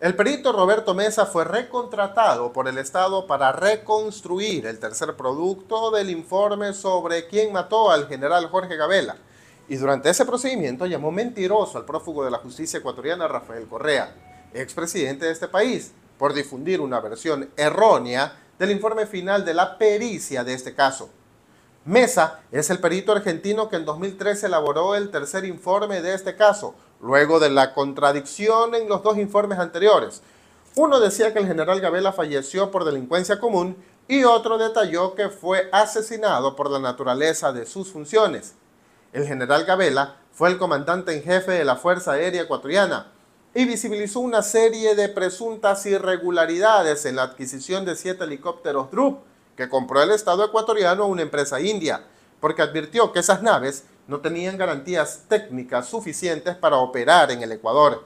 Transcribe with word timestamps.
El 0.00 0.14
perito 0.14 0.52
Roberto 0.52 0.94
Mesa 0.94 1.26
fue 1.26 1.42
recontratado 1.42 2.52
por 2.52 2.68
el 2.68 2.78
Estado 2.78 3.26
para 3.26 3.50
reconstruir 3.50 4.64
el 4.66 4.78
tercer 4.78 5.16
producto 5.16 5.90
del 5.90 6.10
informe 6.10 6.72
sobre 6.72 7.26
quién 7.26 7.52
mató 7.52 7.90
al 7.90 8.06
general 8.06 8.46
Jorge 8.46 8.76
Gabela. 8.76 9.16
Y 9.68 9.74
durante 9.74 10.08
ese 10.08 10.24
procedimiento 10.24 10.86
llamó 10.86 11.10
mentiroso 11.10 11.78
al 11.78 11.84
prófugo 11.84 12.24
de 12.24 12.30
la 12.30 12.38
justicia 12.38 12.78
ecuatoriana 12.78 13.26
Rafael 13.26 13.66
Correa, 13.66 14.14
expresidente 14.54 15.26
de 15.26 15.32
este 15.32 15.48
país, 15.48 15.90
por 16.16 16.32
difundir 16.32 16.80
una 16.80 17.00
versión 17.00 17.50
errónea 17.56 18.38
del 18.56 18.70
informe 18.70 19.04
final 19.04 19.44
de 19.44 19.54
la 19.54 19.78
pericia 19.78 20.44
de 20.44 20.54
este 20.54 20.76
caso. 20.76 21.10
Mesa 21.84 22.38
es 22.52 22.70
el 22.70 22.78
perito 22.78 23.10
argentino 23.10 23.68
que 23.68 23.74
en 23.74 23.84
2013 23.84 24.46
elaboró 24.46 24.94
el 24.94 25.10
tercer 25.10 25.44
informe 25.44 26.02
de 26.02 26.14
este 26.14 26.36
caso, 26.36 26.76
luego 27.00 27.40
de 27.40 27.50
la 27.50 27.74
contradicción 27.74 28.74
en 28.74 28.88
los 28.88 29.02
dos 29.02 29.18
informes 29.18 29.58
anteriores. 29.58 30.22
Uno 30.74 31.00
decía 31.00 31.32
que 31.32 31.38
el 31.38 31.46
general 31.46 31.80
Gabela 31.80 32.12
falleció 32.12 32.70
por 32.70 32.84
delincuencia 32.84 33.40
común 33.40 33.76
y 34.06 34.24
otro 34.24 34.58
detalló 34.58 35.14
que 35.14 35.28
fue 35.28 35.68
asesinado 35.72 36.56
por 36.56 36.70
la 36.70 36.78
naturaleza 36.78 37.52
de 37.52 37.66
sus 37.66 37.92
funciones. 37.92 38.54
El 39.12 39.26
general 39.26 39.64
Gabela 39.64 40.16
fue 40.32 40.50
el 40.50 40.58
comandante 40.58 41.14
en 41.14 41.22
jefe 41.22 41.52
de 41.52 41.64
la 41.64 41.76
Fuerza 41.76 42.12
Aérea 42.12 42.42
Ecuatoriana 42.42 43.12
y 43.54 43.64
visibilizó 43.64 44.20
una 44.20 44.42
serie 44.42 44.94
de 44.94 45.08
presuntas 45.08 45.84
irregularidades 45.86 47.04
en 47.06 47.16
la 47.16 47.24
adquisición 47.24 47.84
de 47.84 47.96
siete 47.96 48.24
helicópteros 48.24 48.90
Drup 48.90 49.20
que 49.56 49.68
compró 49.68 50.00
el 50.02 50.12
Estado 50.12 50.44
ecuatoriano 50.44 51.02
a 51.02 51.06
una 51.06 51.22
empresa 51.22 51.60
india, 51.60 52.04
porque 52.40 52.62
advirtió 52.62 53.10
que 53.10 53.18
esas 53.18 53.42
naves 53.42 53.84
no 54.08 54.20
tenían 54.20 54.56
garantías 54.56 55.24
técnicas 55.28 55.86
suficientes 55.86 56.56
para 56.56 56.78
operar 56.78 57.30
en 57.30 57.42
el 57.42 57.52
Ecuador. 57.52 58.04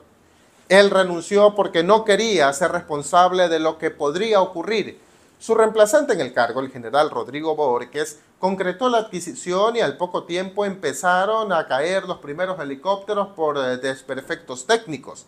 Él 0.68 0.90
renunció 0.90 1.54
porque 1.54 1.82
no 1.84 2.04
quería 2.04 2.52
ser 2.52 2.72
responsable 2.72 3.48
de 3.48 3.60
lo 3.60 3.78
que 3.78 3.90
podría 3.90 4.40
ocurrir. 4.40 5.00
Su 5.38 5.54
reemplazante 5.54 6.12
en 6.12 6.20
el 6.20 6.32
cargo, 6.32 6.60
el 6.60 6.70
general 6.70 7.10
Rodrigo 7.10 7.54
Borges, 7.54 8.18
concretó 8.40 8.88
la 8.88 8.98
adquisición 8.98 9.76
y 9.76 9.80
al 9.80 9.96
poco 9.96 10.24
tiempo 10.24 10.64
empezaron 10.64 11.52
a 11.52 11.68
caer 11.68 12.04
los 12.04 12.18
primeros 12.18 12.58
helicópteros 12.58 13.28
por 13.28 13.56
eh, 13.56 13.76
desperfectos 13.76 14.66
técnicos. 14.66 15.26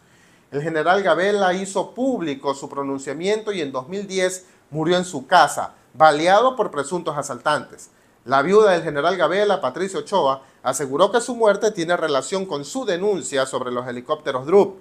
El 0.50 0.60
general 0.62 1.02
Gabela 1.02 1.54
hizo 1.54 1.94
público 1.94 2.54
su 2.54 2.68
pronunciamiento 2.68 3.52
y 3.52 3.60
en 3.60 3.70
2010 3.70 4.46
murió 4.70 4.96
en 4.96 5.04
su 5.04 5.26
casa, 5.26 5.74
baleado 5.94 6.56
por 6.56 6.72
presuntos 6.72 7.16
asaltantes. 7.16 7.90
La 8.24 8.40
viuda 8.40 8.70
del 8.70 8.82
general 8.82 9.18
Gabela, 9.18 9.60
Patricio 9.60 9.98
Ochoa, 10.00 10.40
aseguró 10.62 11.12
que 11.12 11.20
su 11.20 11.36
muerte 11.36 11.70
tiene 11.72 11.94
relación 11.94 12.46
con 12.46 12.64
su 12.64 12.86
denuncia 12.86 13.44
sobre 13.44 13.70
los 13.70 13.86
helicópteros 13.86 14.46
Drup. 14.46 14.78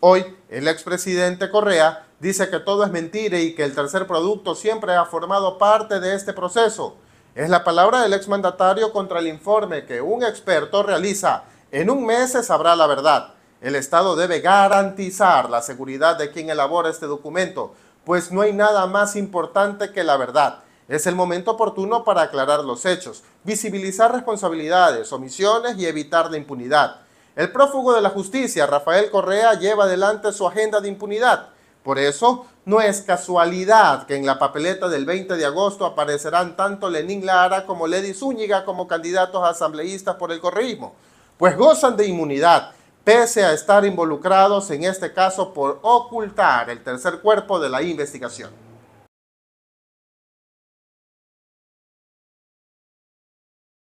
Hoy, 0.00 0.36
el 0.50 0.68
expresidente 0.68 1.48
Correa 1.48 2.04
dice 2.20 2.50
que 2.50 2.58
todo 2.58 2.84
es 2.84 2.90
mentira 2.90 3.38
y 3.38 3.54
que 3.54 3.64
el 3.64 3.74
tercer 3.74 4.06
producto 4.06 4.54
siempre 4.54 4.94
ha 4.94 5.06
formado 5.06 5.56
parte 5.56 6.00
de 6.00 6.14
este 6.14 6.34
proceso. 6.34 6.96
Es 7.34 7.48
la 7.48 7.64
palabra 7.64 8.02
del 8.02 8.12
exmandatario 8.12 8.92
contra 8.92 9.20
el 9.20 9.28
informe 9.28 9.86
que 9.86 10.02
un 10.02 10.22
experto 10.22 10.82
realiza. 10.82 11.44
En 11.70 11.88
un 11.88 12.04
mes 12.04 12.32
se 12.32 12.42
sabrá 12.42 12.76
la 12.76 12.86
verdad. 12.86 13.32
El 13.62 13.74
Estado 13.74 14.16
debe 14.16 14.40
garantizar 14.40 15.48
la 15.48 15.62
seguridad 15.62 16.18
de 16.18 16.30
quien 16.30 16.50
elabora 16.50 16.90
este 16.90 17.06
documento, 17.06 17.72
pues 18.04 18.32
no 18.32 18.42
hay 18.42 18.52
nada 18.52 18.86
más 18.86 19.16
importante 19.16 19.92
que 19.92 20.04
la 20.04 20.18
verdad. 20.18 20.58
Es 20.92 21.06
el 21.06 21.14
momento 21.14 21.52
oportuno 21.52 22.04
para 22.04 22.20
aclarar 22.20 22.64
los 22.64 22.84
hechos, 22.84 23.22
visibilizar 23.44 24.12
responsabilidades, 24.12 25.10
omisiones 25.10 25.78
y 25.78 25.86
evitar 25.86 26.30
la 26.30 26.36
impunidad. 26.36 26.96
El 27.34 27.50
prófugo 27.50 27.94
de 27.94 28.02
la 28.02 28.10
justicia, 28.10 28.66
Rafael 28.66 29.10
Correa, 29.10 29.54
lleva 29.54 29.84
adelante 29.84 30.30
su 30.32 30.46
agenda 30.46 30.82
de 30.82 30.90
impunidad. 30.90 31.48
Por 31.82 31.98
eso, 31.98 32.44
no 32.66 32.82
es 32.82 33.00
casualidad 33.00 34.04
que 34.04 34.16
en 34.16 34.26
la 34.26 34.38
papeleta 34.38 34.86
del 34.90 35.06
20 35.06 35.38
de 35.38 35.46
agosto 35.46 35.86
aparecerán 35.86 36.56
tanto 36.56 36.90
Lenín 36.90 37.24
Lara 37.24 37.64
como 37.64 37.86
Lady 37.86 38.12
Zúñiga 38.12 38.66
como 38.66 38.86
candidatos 38.86 39.42
asambleístas 39.42 40.16
por 40.16 40.30
el 40.30 40.40
correísmo, 40.40 40.94
pues 41.38 41.56
gozan 41.56 41.96
de 41.96 42.06
inmunidad 42.06 42.72
pese 43.02 43.42
a 43.42 43.54
estar 43.54 43.86
involucrados 43.86 44.70
en 44.70 44.84
este 44.84 45.10
caso 45.14 45.54
por 45.54 45.78
ocultar 45.80 46.68
el 46.68 46.84
tercer 46.84 47.20
cuerpo 47.20 47.58
de 47.58 47.70
la 47.70 47.80
investigación. 47.80 48.50